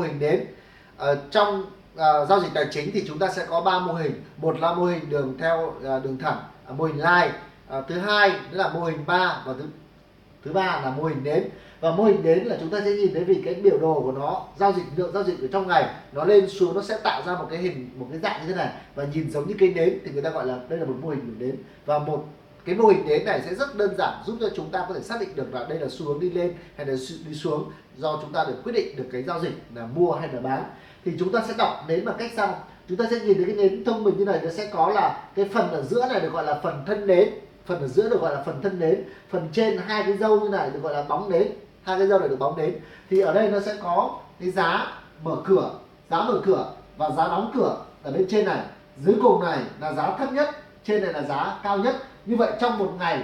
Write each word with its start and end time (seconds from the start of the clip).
mô 0.00 0.04
hình 0.04 0.18
đến. 0.18 0.44
Ờ, 0.96 1.18
trong 1.30 1.60
uh, 1.94 2.28
giao 2.28 2.40
dịch 2.40 2.48
tài 2.54 2.66
chính 2.70 2.90
thì 2.92 3.04
chúng 3.08 3.18
ta 3.18 3.28
sẽ 3.28 3.46
có 3.48 3.60
ba 3.60 3.78
mô 3.78 3.92
hình. 3.92 4.12
Một 4.36 4.60
là 4.60 4.74
mô 4.74 4.84
hình 4.84 5.10
đường 5.10 5.36
theo 5.38 5.66
uh, 5.66 6.04
đường 6.04 6.18
thẳng 6.18 6.38
à, 6.66 6.72
mô 6.72 6.84
hình 6.84 6.96
line. 6.96 7.32
Uh, 7.78 7.84
thứ 7.88 7.98
hai 7.98 8.32
là 8.50 8.68
mô 8.68 8.80
hình 8.80 8.98
ba 9.06 9.42
và 9.46 9.54
thứ 9.58 9.64
thứ 10.44 10.52
ba 10.52 10.80
là 10.84 10.90
mô 10.90 11.04
hình 11.04 11.24
nến 11.24 11.44
và 11.80 11.90
mô 11.90 12.04
hình 12.04 12.22
nến 12.22 12.38
là 12.38 12.56
chúng 12.60 12.70
ta 12.70 12.80
sẽ 12.84 12.90
nhìn 12.90 13.14
thấy 13.14 13.24
vì 13.24 13.42
cái 13.44 13.54
biểu 13.54 13.78
đồ 13.78 14.00
của 14.00 14.12
nó 14.12 14.44
giao 14.56 14.72
dịch 14.72 14.82
lượng 14.96 15.12
giao 15.14 15.22
dịch 15.24 15.40
ở 15.40 15.46
trong 15.52 15.68
ngày 15.68 15.94
nó 16.12 16.24
lên 16.24 16.48
xuống 16.48 16.74
nó 16.74 16.82
sẽ 16.82 16.98
tạo 17.02 17.22
ra 17.26 17.34
một 17.34 17.46
cái 17.50 17.58
hình 17.58 17.90
một 17.96 18.06
cái 18.10 18.20
dạng 18.20 18.40
như 18.40 18.48
thế 18.48 18.54
này. 18.54 18.72
Và 18.94 19.04
nhìn 19.04 19.30
giống 19.30 19.48
như 19.48 19.54
cây 19.58 19.72
nến 19.74 19.98
thì 20.04 20.12
người 20.12 20.22
ta 20.22 20.30
gọi 20.30 20.46
là 20.46 20.58
đây 20.68 20.78
là 20.78 20.84
một 20.84 20.94
mô 21.00 21.08
hình 21.08 21.38
đến. 21.38 21.48
Nến 21.48 21.56
và 21.86 21.98
một 21.98 22.24
cái 22.66 22.74
mô 22.74 22.86
hình 22.86 23.06
nến 23.06 23.24
này 23.24 23.42
sẽ 23.44 23.54
rất 23.54 23.76
đơn 23.76 23.96
giản, 23.98 24.14
giúp 24.26 24.36
cho 24.40 24.48
chúng 24.56 24.70
ta 24.70 24.84
có 24.88 24.94
thể 24.94 25.00
xác 25.00 25.20
định 25.20 25.36
được 25.36 25.54
là 25.54 25.66
đây 25.68 25.78
là 25.78 25.88
xu 25.90 26.06
hướng 26.06 26.20
đi 26.20 26.30
lên 26.30 26.54
hay 26.76 26.86
là 26.86 26.94
đi 27.28 27.34
xuống 27.34 27.70
do 27.96 28.18
chúng 28.22 28.32
ta 28.32 28.44
được 28.44 28.54
quyết 28.64 28.72
định 28.72 28.96
được 28.96 29.04
cái 29.12 29.22
giao 29.22 29.40
dịch 29.40 29.62
là 29.74 29.86
mua 29.86 30.12
hay 30.12 30.28
là 30.32 30.40
bán. 30.40 30.64
Thì 31.04 31.12
chúng 31.18 31.32
ta 31.32 31.42
sẽ 31.48 31.54
đọc 31.58 31.84
nến 31.88 32.04
bằng 32.04 32.16
cách 32.18 32.30
sau. 32.36 32.64
Chúng 32.88 32.98
ta 32.98 33.04
sẽ 33.10 33.18
nhìn 33.18 33.36
thấy 33.36 33.44
cái 33.44 33.54
nến 33.54 33.84
thông 33.84 34.04
minh 34.04 34.14
như 34.18 34.24
này, 34.24 34.40
nó 34.44 34.50
sẽ 34.50 34.70
có 34.72 34.88
là 34.88 35.28
cái 35.34 35.48
phần 35.54 35.70
ở 35.70 35.82
giữa 35.82 36.06
này 36.08 36.20
được 36.20 36.32
gọi 36.32 36.44
là 36.44 36.60
phần 36.62 36.82
thân 36.86 37.06
nến. 37.06 37.28
Phần 37.66 37.80
ở 37.80 37.88
giữa 37.88 38.08
được 38.08 38.20
gọi 38.20 38.34
là 38.34 38.42
phần 38.42 38.62
thân 38.62 38.80
nến. 38.80 39.04
Phần 39.30 39.48
trên 39.52 39.78
hai 39.78 40.02
cái 40.02 40.16
dâu 40.16 40.40
như 40.40 40.48
này 40.48 40.70
được 40.70 40.82
gọi 40.82 40.94
là 40.94 41.02
bóng 41.02 41.30
nến. 41.30 41.46
Hai 41.82 41.98
cái 41.98 42.06
dâu 42.06 42.18
này 42.18 42.28
được 42.28 42.38
bóng 42.38 42.56
nến. 42.56 42.74
Thì 43.10 43.20
ở 43.20 43.34
đây 43.34 43.50
nó 43.50 43.60
sẽ 43.60 43.74
có 43.82 44.18
cái 44.40 44.50
giá 44.50 44.92
mở 45.22 45.36
cửa, 45.44 45.70
giá 46.10 46.24
mở 46.24 46.40
cửa 46.44 46.72
và 46.96 47.10
giá 47.10 47.28
đóng 47.28 47.50
cửa 47.54 47.76
ở 48.02 48.12
bên 48.12 48.26
trên 48.30 48.44
này. 48.44 48.60
Dưới 49.04 49.14
cùng 49.22 49.44
này 49.44 49.58
là 49.80 49.92
giá 49.92 50.16
thấp 50.18 50.32
nhất 50.32 50.50
trên 50.86 51.02
này 51.02 51.12
là 51.12 51.22
giá 51.22 51.58
cao 51.62 51.78
nhất. 51.78 51.96
Như 52.26 52.36
vậy 52.36 52.52
trong 52.60 52.78
một 52.78 52.92
ngày 52.98 53.22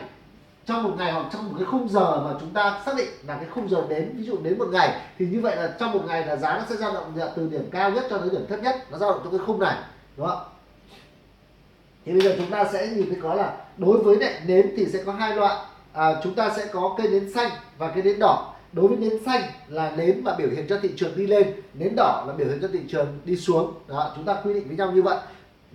trong 0.66 0.82
một 0.82 0.94
ngày 0.98 1.12
hoặc 1.12 1.26
trong 1.32 1.48
một 1.48 1.54
cái 1.58 1.66
khung 1.66 1.88
giờ 1.88 2.20
mà 2.24 2.30
chúng 2.40 2.50
ta 2.50 2.82
xác 2.86 2.96
định 2.96 3.08
là 3.26 3.34
cái 3.34 3.46
khung 3.50 3.68
giờ 3.68 3.86
đến 3.88 4.12
ví 4.16 4.24
dụ 4.24 4.38
đến 4.42 4.58
một 4.58 4.68
ngày 4.72 5.00
thì 5.18 5.26
như 5.26 5.40
vậy 5.40 5.56
là 5.56 5.74
trong 5.78 5.92
một 5.92 6.00
ngày 6.06 6.26
là 6.26 6.36
giá 6.36 6.58
nó 6.58 6.64
sẽ 6.68 6.76
dao 6.76 6.94
động 6.94 7.12
từ 7.36 7.48
điểm 7.48 7.68
cao 7.70 7.90
nhất 7.90 8.04
cho 8.10 8.18
đến 8.18 8.28
điểm 8.30 8.46
thấp 8.48 8.62
nhất. 8.62 8.76
Nó 8.90 8.98
dao 8.98 9.10
động 9.10 9.20
trong 9.24 9.38
cái 9.38 9.46
khung 9.46 9.60
này 9.60 9.76
đúng 10.16 10.26
không 10.26 10.38
thì 12.06 12.12
bây 12.12 12.20
giờ 12.20 12.34
chúng 12.38 12.50
ta 12.50 12.64
sẽ 12.72 12.86
nhìn 12.86 13.06
thấy 13.10 13.18
có 13.22 13.34
là 13.34 13.56
đối 13.76 13.98
với 13.98 14.16
lại 14.16 14.40
nến 14.46 14.72
thì 14.76 14.86
sẽ 14.86 15.02
có 15.06 15.12
hai 15.12 15.36
loại. 15.36 15.56
À, 15.92 16.14
chúng 16.22 16.34
ta 16.34 16.50
sẽ 16.56 16.66
có 16.72 16.94
cây 16.98 17.08
nến 17.08 17.32
xanh 17.32 17.50
và 17.78 17.88
cây 17.88 18.02
nến 18.02 18.18
đỏ. 18.18 18.54
Đối 18.72 18.88
với 18.88 18.96
nến 18.96 19.24
xanh 19.24 19.42
là 19.68 19.92
nến 19.96 20.24
mà 20.24 20.34
biểu 20.34 20.48
hiện 20.48 20.66
cho 20.68 20.78
thị 20.82 20.90
trường 20.96 21.16
đi 21.16 21.26
lên 21.26 21.52
nến 21.74 21.92
đỏ 21.96 22.24
là 22.26 22.32
biểu 22.32 22.48
hiện 22.48 22.58
cho 22.62 22.68
thị 22.72 22.80
trường 22.88 23.20
đi 23.24 23.36
xuống. 23.36 23.74
Đó 23.88 24.12
chúng 24.16 24.24
ta 24.24 24.36
quy 24.44 24.54
định 24.54 24.68
với 24.68 24.76
nhau 24.76 24.92
như 24.92 25.02
vậy 25.02 25.18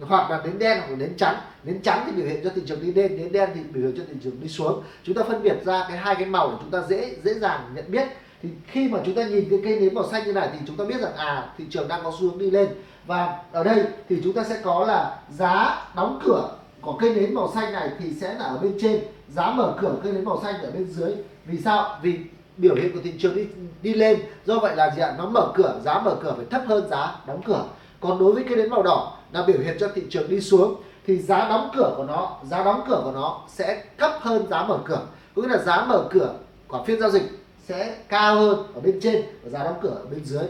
hoặc 0.01 0.31
là 0.31 0.41
nến 0.43 0.59
đen 0.59 0.77
hoặc 0.79 0.89
là 0.89 0.95
nến 0.95 1.17
trắng. 1.17 1.35
Nến 1.63 1.81
trắng 1.81 2.03
thì 2.05 2.11
biểu 2.11 2.25
hiện 2.25 2.41
cho 2.43 2.49
thị 2.55 2.61
trường 2.65 2.81
đi 2.81 2.93
lên 2.93 3.17
nến 3.17 3.31
đen 3.31 3.49
thì 3.55 3.61
biểu 3.63 3.83
hiện 3.83 3.97
cho 3.97 4.03
thị 4.09 4.15
trường 4.23 4.41
đi 4.41 4.47
xuống. 4.47 4.83
Chúng 5.03 5.15
ta 5.15 5.23
phân 5.23 5.43
biệt 5.43 5.65
ra 5.65 5.85
cái 5.89 5.97
hai 5.97 6.15
cái 6.15 6.25
màu 6.25 6.49
để 6.51 6.57
chúng 6.61 6.71
ta 6.71 6.81
dễ 6.89 7.15
dễ 7.23 7.33
dàng 7.33 7.71
nhận 7.75 7.91
biết. 7.91 8.07
Thì 8.43 8.49
khi 8.67 8.89
mà 8.89 8.99
chúng 9.05 9.15
ta 9.15 9.23
nhìn 9.23 9.49
cái 9.49 9.59
cây 9.63 9.79
nến 9.79 9.93
màu 9.93 10.09
xanh 10.11 10.25
như 10.25 10.33
này 10.33 10.49
thì 10.53 10.59
chúng 10.67 10.77
ta 10.77 10.85
biết 10.85 11.01
rằng 11.01 11.15
à 11.15 11.49
thị 11.57 11.65
trường 11.69 11.87
đang 11.87 12.03
có 12.03 12.11
xu 12.19 12.29
hướng 12.29 12.37
đi 12.37 12.51
lên. 12.51 12.67
Và 13.05 13.37
ở 13.51 13.63
đây 13.63 13.83
thì 14.09 14.21
chúng 14.23 14.33
ta 14.33 14.43
sẽ 14.43 14.59
có 14.63 14.85
là 14.85 15.19
giá 15.29 15.85
đóng 15.95 16.19
cửa 16.25 16.49
của 16.81 16.97
cây 17.01 17.15
nến 17.15 17.33
màu 17.33 17.51
xanh 17.55 17.73
này 17.73 17.89
thì 17.99 18.13
sẽ 18.21 18.33
là 18.33 18.45
ở 18.45 18.57
bên 18.57 18.73
trên. 18.81 18.99
Giá 19.35 19.51
mở 19.51 19.73
cửa 19.81 19.95
cây 20.03 20.13
nến 20.13 20.25
màu 20.25 20.41
xanh 20.43 20.61
ở 20.61 20.71
bên 20.71 20.85
dưới. 20.85 21.11
Vì 21.45 21.57
sao? 21.57 21.99
Vì 22.01 22.19
biểu 22.57 22.75
hiện 22.75 22.91
của 22.93 22.99
thị 23.03 23.13
trường 23.19 23.35
đi 23.35 23.45
đi 23.81 23.93
lên. 23.93 24.19
Do 24.45 24.59
vậy 24.59 24.75
là 24.75 24.91
gì 24.95 25.01
ạ? 25.01 25.15
Nó 25.17 25.25
mở 25.25 25.51
cửa, 25.55 25.81
giá 25.85 25.99
mở 25.99 26.15
cửa 26.23 26.33
phải 26.37 26.45
thấp 26.49 26.61
hơn 26.67 26.89
giá 26.89 27.15
đóng 27.27 27.41
cửa 27.45 27.65
còn 28.07 28.19
đối 28.19 28.31
với 28.31 28.43
cây 28.43 28.57
nến 28.57 28.69
màu 28.69 28.83
đỏ 28.83 29.17
là 29.31 29.43
biểu 29.43 29.57
hiện 29.59 29.77
cho 29.79 29.87
thị 29.95 30.03
trường 30.09 30.29
đi 30.29 30.41
xuống 30.41 30.75
thì 31.07 31.17
giá 31.17 31.49
đóng 31.49 31.69
cửa 31.75 31.93
của 31.97 32.03
nó 32.03 32.37
giá 32.43 32.63
đóng 32.63 32.81
cửa 32.87 33.01
của 33.03 33.11
nó 33.11 33.41
sẽ 33.47 33.83
thấp 33.97 34.11
hơn 34.21 34.47
giá 34.47 34.63
mở 34.63 34.79
cửa. 34.85 35.01
Có 35.35 35.41
nghĩa 35.41 35.47
là 35.47 35.57
giá 35.57 35.85
mở 35.85 36.07
cửa 36.09 36.33
của 36.67 36.83
phiên 36.87 36.99
giao 36.99 37.09
dịch 37.09 37.23
sẽ 37.67 37.95
cao 38.09 38.35
hơn 38.35 38.63
ở 38.75 38.81
bên 38.81 38.99
trên 39.01 39.21
và 39.43 39.49
giá 39.49 39.63
đóng 39.63 39.79
cửa 39.81 39.89
ở 39.89 40.05
bên 40.11 40.25
dưới. 40.25 40.43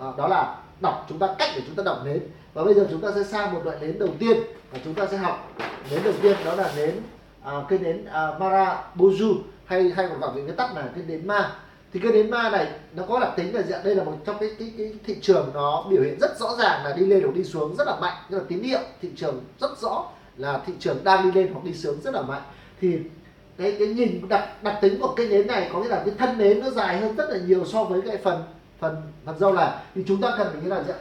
À, 0.00 0.06
đó 0.18 0.28
là 0.28 0.56
đọc 0.80 1.06
chúng 1.08 1.18
ta 1.18 1.34
cách 1.38 1.50
để 1.54 1.62
chúng 1.66 1.74
ta 1.74 1.82
đọc 1.82 1.98
nến. 2.04 2.20
Và 2.54 2.64
bây 2.64 2.74
giờ 2.74 2.86
chúng 2.90 3.00
ta 3.00 3.08
sẽ 3.14 3.22
sang 3.22 3.54
một 3.54 3.60
loại 3.64 3.76
nến 3.80 3.98
đầu 3.98 4.08
tiên 4.18 4.36
và 4.72 4.78
chúng 4.84 4.94
ta 4.94 5.06
sẽ 5.10 5.16
học 5.16 5.48
nến 5.90 6.00
đầu 6.04 6.14
tiên 6.22 6.36
đó 6.44 6.54
là 6.54 6.72
nến 6.76 7.00
à, 7.42 7.52
cây 7.68 7.78
nến 7.78 8.04
à, 8.04 8.28
Mara 8.40 8.82
hay 9.64 9.92
hay 9.96 10.08
còn 10.08 10.20
gọi 10.20 10.32
với 10.34 10.42
cái 10.46 10.56
tắt 10.56 10.76
là 10.76 10.88
cây 10.94 11.04
nến 11.08 11.26
ma 11.26 11.52
thì 11.92 12.00
cây 12.00 12.12
nến 12.12 12.30
ma 12.30 12.50
này 12.50 12.66
nó 12.92 13.02
có 13.08 13.20
đặc 13.20 13.32
tính 13.36 13.54
là 13.54 13.62
dạng 13.62 13.84
đây 13.84 13.94
là 13.94 14.04
một 14.04 14.16
trong 14.26 14.36
cái, 14.40 14.50
cái 14.58 14.72
cái 14.78 14.92
thị 15.04 15.16
trường 15.22 15.50
nó 15.54 15.84
biểu 15.90 16.02
hiện 16.02 16.18
rất 16.20 16.38
rõ 16.38 16.56
ràng 16.58 16.84
là 16.84 16.96
đi 16.96 17.06
lên 17.06 17.22
hoặc 17.22 17.34
đi 17.34 17.44
xuống 17.44 17.76
rất 17.76 17.86
là 17.86 17.96
mạnh. 18.00 18.14
Tức 18.30 18.38
là 18.38 18.44
tín 18.48 18.62
hiệu 18.62 18.80
thị 19.02 19.08
trường 19.16 19.44
rất 19.60 19.78
rõ 19.78 20.04
là 20.36 20.60
thị 20.66 20.72
trường 20.78 21.04
đang 21.04 21.24
đi 21.24 21.40
lên 21.40 21.52
hoặc 21.52 21.64
đi 21.64 21.74
xuống 21.74 22.00
rất 22.00 22.14
là 22.14 22.22
mạnh. 22.22 22.42
Thì 22.80 22.98
cái 23.58 23.76
cái 23.78 23.88
nhìn 23.88 24.28
đặc 24.28 24.62
đặc 24.62 24.78
tính 24.80 25.00
của 25.00 25.14
cây 25.16 25.28
nến 25.28 25.46
này 25.46 25.70
có 25.72 25.80
nghĩa 25.80 25.88
là 25.88 26.02
cái 26.06 26.14
thân 26.18 26.38
nến 26.38 26.60
nó 26.60 26.70
dài 26.70 27.00
hơn 27.00 27.16
rất 27.16 27.30
là 27.30 27.38
nhiều 27.46 27.64
so 27.64 27.84
với 27.84 28.00
cái 28.00 28.16
phần 28.16 28.42
phần 28.78 28.96
phần 29.24 29.38
dâu 29.38 29.52
này 29.52 29.70
thì 29.94 30.04
chúng 30.08 30.20
ta 30.20 30.34
cần 30.38 30.48
phải 30.52 30.62
như 30.62 30.68
là 30.68 30.82
gì 30.82 30.92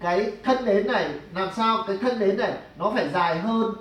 cái 0.00 0.32
thân 0.42 0.64
nến 0.64 0.86
này 0.86 1.10
làm 1.34 1.48
sao 1.56 1.84
cái 1.86 1.96
thân 1.96 2.18
nến 2.18 2.36
này 2.36 2.52
nó 2.78 2.90
phải 2.94 3.08
dài 3.14 3.38
hơn 3.38 3.74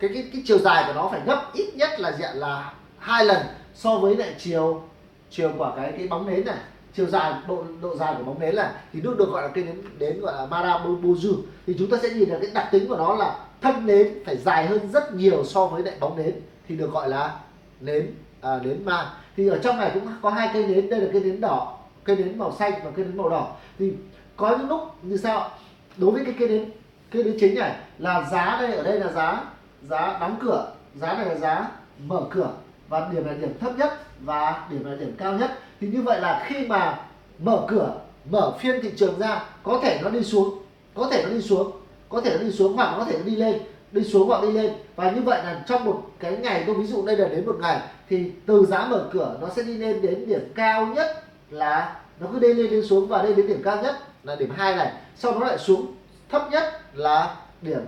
cái 0.00 0.10
cái 0.14 0.28
cái 0.32 0.42
chiều 0.44 0.58
dài 0.58 0.84
của 0.86 0.92
nó 0.92 1.08
phải 1.10 1.20
gấp 1.26 1.50
ít 1.54 1.74
nhất 1.74 2.00
là 2.00 2.12
diện 2.18 2.30
là 2.34 2.72
hai 2.98 3.24
lần 3.24 3.42
so 3.74 3.98
với 3.98 4.16
lại 4.16 4.34
chiều 4.38 4.82
chiều 5.30 5.50
của 5.58 5.72
cái 5.76 5.92
cái 5.98 6.08
bóng 6.08 6.26
nến 6.26 6.44
này 6.44 6.58
chiều 6.94 7.06
dài 7.06 7.34
độ 7.48 7.64
độ 7.82 7.96
dài 7.96 8.14
của 8.18 8.24
bóng 8.24 8.40
nến 8.40 8.54
là 8.54 8.74
thì 8.92 9.00
nước 9.00 9.16
được 9.18 9.28
gọi 9.28 9.42
là 9.42 9.48
cây 9.48 9.64
nến 9.64 9.82
đến 9.98 10.20
gọi 10.20 10.34
là 10.34 10.46
marabuju 10.46 11.34
thì 11.66 11.74
chúng 11.78 11.90
ta 11.90 11.98
sẽ 12.02 12.08
nhìn 12.08 12.28
được 12.28 12.38
cái 12.42 12.50
đặc 12.54 12.68
tính 12.72 12.88
của 12.88 12.96
nó 12.96 13.14
là 13.14 13.38
thân 13.60 13.86
nến 13.86 14.12
phải 14.26 14.36
dài 14.36 14.66
hơn 14.66 14.88
rất 14.92 15.14
nhiều 15.14 15.44
so 15.44 15.66
với 15.66 15.82
lại 15.82 15.94
bóng 16.00 16.16
nến 16.16 16.34
thì 16.68 16.76
được 16.76 16.92
gọi 16.92 17.08
là 17.08 17.38
nến 17.80 18.14
à, 18.40 18.58
nến 18.62 18.84
ma. 18.84 19.12
Thì 19.36 19.48
ở 19.48 19.58
trong 19.58 19.76
này 19.76 19.90
cũng 19.94 20.06
có 20.22 20.30
hai 20.30 20.50
cây 20.52 20.66
nến 20.66 20.90
đây 20.90 21.00
là 21.00 21.08
cây 21.12 21.22
nến 21.22 21.40
đỏ 21.40 21.78
cây 22.04 22.16
nến 22.16 22.38
màu 22.38 22.52
xanh 22.52 22.72
và 22.84 22.90
cây 22.90 23.04
nến 23.04 23.16
màu 23.16 23.28
đỏ. 23.28 23.52
Thì 23.78 23.92
có 24.36 24.56
những 24.58 24.68
lúc 24.68 24.80
như 25.02 25.16
sao 25.16 25.50
đối 25.96 26.10
với 26.10 26.24
cái 26.24 26.34
cây 26.38 26.48
nến 26.48 26.70
cây 27.10 27.24
nến 27.24 27.36
chính 27.40 27.54
này 27.54 27.76
là 27.98 28.28
giá 28.30 28.56
đây 28.60 28.72
ở 28.72 28.82
đây 28.82 29.00
là 29.00 29.12
giá 29.12 29.44
giá 29.82 30.18
đóng 30.20 30.38
cửa 30.42 30.72
giá 30.94 31.14
này 31.14 31.26
là 31.26 31.34
giá 31.34 31.70
mở 32.06 32.22
cửa 32.30 32.50
và 32.88 33.08
điểm 33.12 33.26
này 33.26 33.36
điểm 33.36 33.58
thấp 33.60 33.72
nhất 33.78 34.05
và 34.20 34.66
điểm 34.70 34.84
này 34.84 34.96
điểm 34.96 35.14
cao 35.18 35.32
nhất. 35.32 35.58
Thì 35.80 35.88
như 35.88 36.02
vậy 36.02 36.20
là 36.20 36.44
khi 36.46 36.66
mà 36.66 37.00
mở 37.38 37.66
cửa, 37.68 37.94
mở 38.30 38.52
phiên 38.58 38.82
thị 38.82 38.90
trường 38.96 39.18
ra, 39.18 39.44
có 39.62 39.80
thể 39.82 40.00
nó 40.02 40.10
đi 40.10 40.24
xuống, 40.24 40.58
có 40.94 41.08
thể 41.10 41.24
nó 41.24 41.30
đi 41.30 41.42
xuống, 41.42 41.72
có 42.08 42.20
thể 42.20 42.36
nó 42.38 42.44
đi 42.44 42.52
xuống 42.52 42.76
hoặc 42.76 42.94
có 42.98 43.04
thể 43.04 43.18
nó 43.18 43.24
đi 43.24 43.36
lên, 43.36 43.58
đi 43.92 44.04
xuống 44.04 44.28
hoặc 44.28 44.42
đi 44.42 44.52
lên. 44.52 44.72
Và 44.96 45.10
như 45.10 45.22
vậy 45.22 45.44
là 45.44 45.64
trong 45.68 45.84
một 45.84 46.02
cái 46.18 46.36
ngày, 46.36 46.64
tôi 46.66 46.76
ví 46.76 46.86
dụ 46.86 47.06
đây 47.06 47.16
là 47.16 47.28
đến 47.28 47.46
một 47.46 47.56
ngày, 47.60 47.80
thì 48.08 48.32
từ 48.46 48.66
giá 48.66 48.86
mở 48.86 49.08
cửa 49.12 49.36
nó 49.40 49.48
sẽ 49.56 49.62
đi 49.62 49.76
lên 49.76 50.02
đến 50.02 50.26
điểm 50.26 50.52
cao 50.54 50.86
nhất 50.86 51.24
là 51.50 51.96
nó 52.20 52.26
cứ 52.32 52.38
đi 52.38 52.54
lên 52.54 52.70
đi 52.70 52.82
xuống 52.82 53.08
và 53.08 53.22
đây 53.22 53.34
đến 53.34 53.46
điểm 53.46 53.62
cao 53.64 53.82
nhất 53.82 53.96
là 54.24 54.36
điểm 54.36 54.50
hai 54.56 54.76
này. 54.76 54.92
Sau 55.16 55.32
đó 55.32 55.46
lại 55.46 55.58
xuống 55.58 55.94
thấp 56.28 56.48
nhất 56.50 56.80
là 56.94 57.36
điểm 57.62 57.80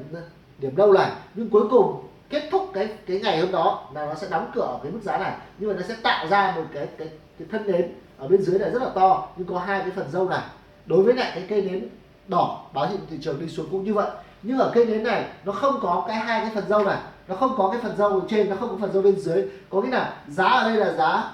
điểm 0.58 0.76
đâu 0.76 0.92
này. 0.92 1.10
Nhưng 1.34 1.50
cuối 1.50 1.64
cùng 1.70 2.07
kết 2.30 2.48
thúc 2.50 2.70
cái 2.74 2.88
cái 3.06 3.20
ngày 3.20 3.40
hôm 3.40 3.52
đó 3.52 3.88
là 3.94 4.06
nó 4.06 4.14
sẽ 4.14 4.26
đóng 4.30 4.50
cửa 4.54 4.60
ở 4.60 4.78
cái 4.82 4.92
mức 4.92 5.00
giá 5.02 5.18
này. 5.18 5.32
Như 5.58 5.66
vậy 5.66 5.76
nó 5.76 5.82
sẽ 5.88 5.94
tạo 6.02 6.26
ra 6.26 6.52
một 6.56 6.64
cái 6.74 6.86
cái 6.98 7.08
cái 7.38 7.48
thân 7.52 7.66
nến 7.66 7.94
ở 8.18 8.28
bên 8.28 8.42
dưới 8.42 8.58
này 8.58 8.70
rất 8.70 8.82
là 8.82 8.88
to, 8.94 9.28
nhưng 9.36 9.48
có 9.48 9.58
hai 9.58 9.80
cái 9.80 9.90
phần 9.90 10.06
dâu 10.12 10.28
này. 10.28 10.42
Đối 10.86 11.02
với 11.02 11.14
lại 11.14 11.30
cái 11.34 11.44
cây 11.48 11.62
nến 11.62 11.88
đỏ 12.28 12.64
báo 12.74 12.86
hiệu 12.86 12.98
thị 13.10 13.16
trường 13.20 13.40
đi 13.40 13.48
xuống 13.48 13.66
cũng 13.70 13.84
như 13.84 13.94
vậy. 13.94 14.10
Nhưng 14.42 14.58
ở 14.58 14.70
cây 14.74 14.84
nến 14.84 15.02
này 15.02 15.24
nó 15.44 15.52
không 15.52 15.78
có 15.82 16.04
cái 16.08 16.16
hai 16.16 16.40
cái 16.40 16.50
phần 16.54 16.64
dâu 16.68 16.84
này. 16.84 16.98
Nó 17.28 17.36
không 17.36 17.54
có 17.56 17.68
cái 17.72 17.80
phần 17.82 17.96
dâu 17.96 18.08
ở 18.08 18.20
trên, 18.28 18.50
nó 18.50 18.56
không 18.56 18.68
có 18.68 18.76
phần 18.80 18.92
dâu 18.92 19.02
bên 19.02 19.20
dưới. 19.20 19.44
Có 19.70 19.80
nghĩa 19.80 19.90
là 19.90 20.14
giá 20.28 20.44
ở 20.44 20.68
đây 20.68 20.76
là 20.76 20.92
giá 20.92 21.32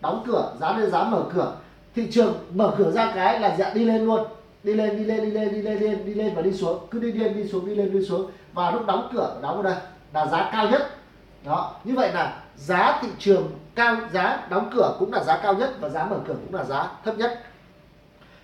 đóng 0.00 0.22
cửa, 0.26 0.52
giá 0.60 0.72
đây 0.72 0.80
là 0.80 0.90
giá 0.90 1.04
mở 1.04 1.24
cửa. 1.34 1.56
Thị 1.94 2.08
trường 2.10 2.34
mở 2.54 2.74
cửa 2.78 2.90
ra 2.90 3.12
cái 3.14 3.40
là 3.40 3.56
dạng 3.56 3.74
đi 3.74 3.84
lên 3.84 4.04
luôn. 4.04 4.24
Đi 4.62 4.74
lên 4.74 4.96
đi 4.96 5.04
lên 5.04 5.20
đi 5.24 5.30
lên 5.30 5.52
đi 5.52 5.62
lên 5.62 5.80
đi 5.80 5.86
lên 5.86 6.06
đi 6.06 6.14
lên 6.14 6.34
và 6.34 6.42
đi 6.42 6.52
xuống. 6.52 6.78
Cứ 6.90 6.98
đi 6.98 7.12
lên, 7.12 7.36
đi 7.36 7.48
xuống, 7.48 7.66
đi 7.66 7.74
lên, 7.74 7.92
đi 7.92 8.04
xuống. 8.04 8.30
Và 8.52 8.70
lúc 8.70 8.86
đóng 8.86 9.10
cửa, 9.14 9.36
đóng 9.42 9.56
ở 9.56 9.62
đây 9.62 9.74
là 10.14 10.26
giá 10.26 10.50
cao 10.52 10.68
nhất. 10.70 10.96
Đó 11.44 11.74
như 11.84 11.94
vậy 11.94 12.12
là 12.12 12.42
giá 12.56 12.98
thị 13.02 13.08
trường 13.18 13.50
cao 13.74 13.96
giá 14.12 14.46
đóng 14.50 14.70
cửa 14.74 14.96
cũng 14.98 15.12
là 15.12 15.24
giá 15.24 15.36
cao 15.42 15.54
nhất 15.54 15.70
và 15.80 15.88
giá 15.88 16.04
mở 16.04 16.16
cửa 16.26 16.34
cũng 16.44 16.54
là 16.54 16.64
giá 16.64 16.90
thấp 17.04 17.18
nhất. 17.18 17.42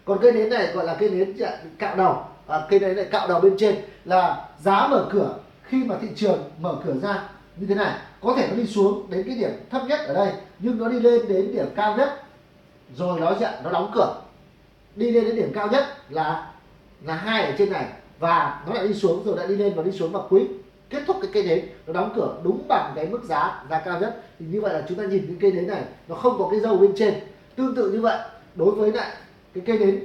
Còn 0.04 0.18
cây 0.22 0.32
nến 0.32 0.50
này 0.50 0.66
gọi 0.66 0.84
là 0.84 0.94
cây 0.94 1.10
nến 1.10 1.36
cạo 1.78 1.96
đầu. 1.96 2.24
À, 2.46 2.60
cây 2.70 2.80
nến 2.80 2.96
này 2.96 3.04
cạo 3.04 3.28
đầu 3.28 3.40
bên 3.40 3.56
trên 3.58 3.76
là 4.04 4.48
giá 4.58 4.86
mở 4.86 5.06
cửa. 5.12 5.34
Khi 5.62 5.84
mà 5.84 5.94
thị 6.00 6.08
trường 6.16 6.50
mở 6.58 6.74
cửa 6.84 6.94
ra 7.02 7.22
như 7.56 7.66
thế 7.66 7.74
này 7.74 7.94
có 8.20 8.34
thể 8.36 8.48
nó 8.50 8.56
đi 8.56 8.66
xuống 8.66 9.10
đến 9.10 9.22
cái 9.26 9.36
điểm 9.36 9.50
thấp 9.70 9.82
nhất 9.86 10.00
ở 10.06 10.14
đây 10.14 10.32
nhưng 10.58 10.78
nó 10.78 10.88
đi 10.88 11.00
lên 11.00 11.28
đến 11.28 11.52
điểm 11.52 11.66
cao 11.76 11.96
nhất. 11.96 12.22
Rồi 12.96 13.20
nó 13.20 13.34
sẽ 13.40 13.60
nó 13.64 13.70
đóng 13.70 13.90
cửa. 13.94 14.14
Đi 14.96 15.10
lên 15.10 15.24
đến 15.24 15.36
điểm 15.36 15.52
cao 15.54 15.68
nhất 15.68 15.84
là 16.08 16.50
là 17.02 17.14
hai 17.14 17.44
ở 17.44 17.52
trên 17.58 17.72
này 17.72 17.86
và 18.18 18.62
nó 18.66 18.74
lại 18.74 18.88
đi 18.88 18.94
xuống 18.94 19.24
rồi 19.24 19.36
lại 19.36 19.46
đi 19.46 19.56
lên 19.56 19.74
và 19.76 19.82
đi 19.82 19.92
xuống 19.92 20.12
và 20.12 20.20
cuối 20.30 20.48
kết 20.90 21.02
thúc 21.06 21.16
cái 21.22 21.30
cây 21.34 21.42
nến 21.42 21.66
nó 21.86 21.92
đóng 21.92 22.12
cửa 22.16 22.36
đúng 22.42 22.68
bằng 22.68 22.92
cái 22.96 23.06
mức 23.06 23.24
giá 23.24 23.64
giá 23.70 23.78
cao 23.78 24.00
nhất. 24.00 24.22
Thì 24.38 24.46
như 24.46 24.60
vậy 24.60 24.74
là 24.74 24.82
chúng 24.88 24.98
ta 24.98 25.04
nhìn 25.04 25.26
cái 25.26 25.36
cây 25.40 25.52
nến 25.52 25.66
này, 25.66 25.82
nó 26.08 26.14
không 26.14 26.38
có 26.38 26.48
cái 26.50 26.60
dâu 26.60 26.76
bên 26.76 26.92
trên. 26.96 27.14
Tương 27.56 27.74
tự 27.74 27.90
như 27.90 28.00
vậy, 28.00 28.18
đối 28.54 28.70
với 28.70 28.92
lại 28.92 29.10
cái 29.54 29.64
cây 29.66 29.78
nến 29.78 30.04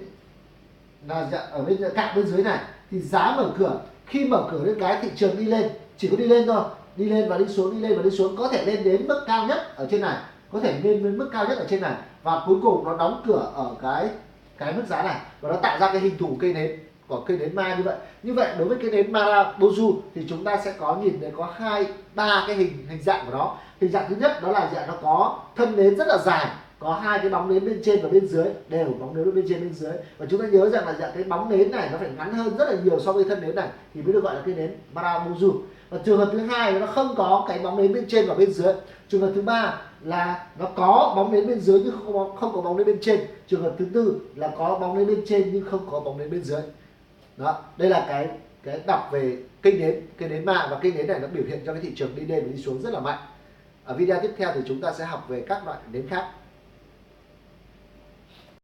là 1.08 1.30
dạ, 1.32 1.38
ở 1.38 1.64
bên 1.64 1.78
dạ, 1.80 1.90
cạnh 1.96 2.16
bên 2.16 2.28
dưới 2.28 2.44
này, 2.44 2.60
thì 2.92 3.00
giá 3.00 3.34
mở 3.38 3.52
cửa, 3.58 3.80
khi 4.06 4.26
mở 4.26 4.48
cửa 4.52 4.64
lên 4.64 4.80
cái 4.80 5.00
thị 5.02 5.10
trường 5.16 5.38
đi 5.38 5.46
lên, 5.46 5.70
chỉ 5.98 6.08
có 6.08 6.18
đi 6.18 6.28
lên 6.28 6.48
thôi. 6.48 6.64
Đi 6.96 7.06
lên 7.06 7.30
và 7.30 7.38
đi 7.38 7.46
xuống, 7.48 7.72
đi 7.72 7.88
lên 7.88 7.98
và 7.98 8.04
đi 8.04 8.10
xuống, 8.10 8.36
có 8.38 8.48
thể 8.48 8.66
lên 8.66 8.84
đến 8.84 9.08
mức 9.08 9.24
cao 9.28 9.48
nhất 9.48 9.76
ở 9.76 9.88
trên 9.92 10.02
này, 10.02 10.18
có 10.52 10.60
thể 10.60 10.80
lên 10.84 11.04
đến 11.04 11.18
mức 11.18 11.30
cao 11.34 11.46
nhất 11.48 11.58
ở 11.58 11.66
trên 11.70 11.82
này. 11.82 11.94
Và 12.24 12.44
cuối 12.48 12.58
cùng 12.62 12.86
nó 12.86 12.98
đóng 12.98 13.24
cửa 13.28 13.52
ở 13.56 13.76
cái 13.82 14.10
cái 14.58 14.74
mức 14.74 14.84
giá 14.90 15.04
này, 15.04 15.16
và 15.42 15.50
nó 15.50 15.56
tạo 15.56 15.80
ra 15.80 15.88
cái 15.88 16.00
hình 16.02 16.18
thù 16.18 16.38
cây 16.40 16.54
nến 16.54 16.80
của 17.08 17.24
cây 17.28 17.38
nến 17.38 17.56
ma 17.56 17.76
như 17.76 17.84
vậy. 17.84 17.96
Như 18.24 18.34
vậy 18.34 18.50
đối 18.58 18.68
với 18.68 18.78
cây 18.82 18.92
nến 18.92 19.12
Marabozu 19.12 19.96
thì 20.16 20.26
chúng 20.30 20.44
ta 20.44 20.58
sẽ 20.66 20.74
có 20.78 20.96
nhìn 20.96 21.20
thấy 21.22 21.32
có 21.38 21.50
hai 21.58 21.86
ba 22.16 22.44
cái 22.48 22.56
hình 22.56 22.88
hình 22.90 23.02
dạng 23.02 23.26
của 23.26 23.32
nó. 23.38 23.58
Hình 23.82 23.92
dạng 23.92 24.06
thứ 24.10 24.16
nhất 24.16 24.32
đó 24.44 24.52
là 24.52 24.72
dạng 24.76 24.88
nó 24.88 24.94
có 25.02 25.40
thân 25.56 25.76
nến 25.76 25.96
rất 25.96 26.08
là 26.08 26.18
dài 26.18 26.48
có 26.80 26.94
hai 26.94 27.20
cái 27.20 27.30
bóng 27.30 27.50
nến 27.50 27.66
bên 27.66 27.82
trên 27.84 28.02
và 28.02 28.10
bên 28.10 28.28
dưới 28.28 28.46
đều 28.70 28.86
bóng 29.00 29.16
nến 29.16 29.36
bên 29.36 29.46
trên 29.50 29.60
bên 29.62 29.74
dưới. 29.74 29.94
Và 30.18 30.26
chúng 30.30 30.42
ta 30.42 30.48
nhớ 30.48 30.70
rằng 30.70 30.86
là 30.86 30.94
dạng 30.94 31.12
cái 31.14 31.24
bóng 31.24 31.50
nến 31.50 31.72
này 31.72 31.90
nó 31.92 31.98
phải 31.98 32.10
ngắn 32.18 32.34
hơn 32.34 32.58
rất 32.58 32.70
là 32.70 32.76
nhiều 32.84 33.00
so 33.00 33.12
với 33.12 33.24
thân 33.24 33.42
nến 33.42 33.56
này 33.56 33.68
thì 33.94 34.02
mới 34.02 34.14
được 34.14 34.24
gọi 34.24 34.36
là 34.36 34.42
cây 34.46 34.56
nến 34.56 34.72
Marabozu. 34.96 35.52
Và 35.90 35.98
trường 36.06 36.18
hợp 36.18 36.30
thứ 36.32 36.40
hai 36.40 36.80
nó 36.80 36.86
không 36.86 37.16
có 37.18 37.46
cái 37.48 37.60
bóng 37.60 37.78
nến 37.78 37.94
bên 37.94 38.06
trên 38.08 38.28
và 38.28 38.34
bên 38.34 38.54
dưới. 38.54 38.74
Trường 39.10 39.22
hợp 39.22 39.32
thứ 39.36 39.42
ba 39.42 39.82
là 40.02 40.48
nó 40.60 40.66
có 40.76 41.14
bóng 41.16 41.32
nến 41.32 41.48
bên 41.48 41.60
dưới 41.60 41.82
nhưng 41.84 41.94
không 41.94 42.14
có, 42.14 42.36
không 42.40 42.52
có 42.56 42.62
bóng 42.62 42.78
nến 42.78 42.88
bên 42.88 42.98
trên. 43.02 43.20
Trường 43.48 43.64
hợp 43.64 43.76
thứ 43.80 43.86
tư 43.94 44.20
là 44.36 44.52
có 44.58 44.78
bóng 44.80 44.98
nến 44.98 45.08
bên 45.08 45.24
trên 45.28 45.50
nhưng 45.54 45.66
không 45.72 45.88
có 45.92 46.00
bóng 46.00 46.18
nến 46.18 46.32
bên 46.32 46.44
dưới 46.44 46.62
đó, 47.38 47.64
đây 47.78 47.90
là 47.90 48.06
cái 48.08 48.30
cái 48.64 48.80
đọc 48.88 49.10
về 49.12 49.38
kênh 49.62 49.80
nến 49.80 50.02
kênh 50.18 50.30
nến 50.30 50.46
mạng 50.46 50.68
và 50.72 50.80
kênh 50.80 50.96
nến 50.96 51.08
này 51.08 51.20
nó 51.20 51.28
biểu 51.28 51.44
hiện 51.48 51.60
cho 51.66 51.74
cái 51.74 51.82
thị 51.82 51.92
trường 51.96 52.16
đi 52.16 52.26
lên 52.26 52.44
và 52.46 52.52
đi 52.52 52.62
xuống 52.62 52.82
rất 52.82 52.94
là 52.94 53.00
mạnh. 53.00 53.20
Ở 53.86 53.96
video 53.96 54.20
tiếp 54.22 54.32
theo 54.38 54.52
thì 54.56 54.62
chúng 54.68 54.82
ta 54.82 54.94
sẽ 54.94 55.06
học 55.06 55.26
về 55.30 55.46
các 55.48 55.66
loại 55.66 55.78
nến 55.92 56.08
khác. 56.08 56.28